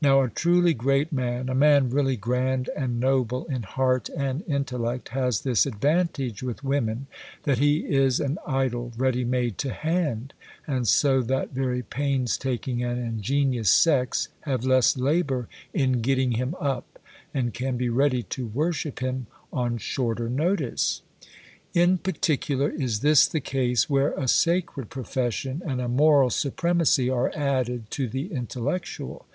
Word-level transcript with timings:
Now 0.00 0.22
a 0.22 0.30
truly 0.30 0.72
great 0.72 1.12
man, 1.12 1.50
a 1.50 1.54
man 1.54 1.90
really 1.90 2.16
grand 2.16 2.70
and 2.74 2.98
noble 2.98 3.44
in 3.48 3.64
heart 3.64 4.08
and 4.16 4.42
intellect, 4.48 5.10
has 5.10 5.42
this 5.42 5.66
advantage 5.66 6.42
with 6.42 6.64
women, 6.64 7.06
that 7.42 7.58
he 7.58 7.80
is 7.80 8.18
an 8.18 8.38
idol 8.46 8.94
ready 8.96 9.26
made 9.26 9.58
to 9.58 9.74
hand; 9.74 10.32
and 10.66 10.88
so 10.88 11.20
that 11.20 11.50
very 11.52 11.82
painstaking 11.82 12.82
and 12.82 12.98
ingenious 12.98 13.68
sex 13.68 14.28
have 14.40 14.64
less 14.64 14.96
labour 14.96 15.48
in 15.74 16.00
getting 16.00 16.32
him 16.32 16.54
up, 16.58 16.98
and 17.34 17.52
can 17.52 17.76
be 17.76 17.90
ready 17.90 18.22
to 18.22 18.46
worship 18.46 19.00
him 19.00 19.26
on 19.52 19.76
shorter 19.76 20.30
notice. 20.30 21.02
In 21.74 21.98
particular 21.98 22.70
is 22.70 23.00
this 23.00 23.26
the 23.28 23.38
case 23.40 23.90
where 23.90 24.12
a 24.14 24.28
sacred 24.28 24.88
profession 24.88 25.60
and 25.62 25.78
a 25.78 25.88
moral 25.88 26.30
supremacy 26.30 27.10
are 27.10 27.30
added 27.36 27.90
to 27.90 28.08
the 28.08 28.32
intellectual. 28.32 29.26